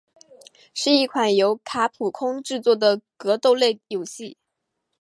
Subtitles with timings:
[0.73, 4.35] 是一款由卡普空制作的格斗类游戏。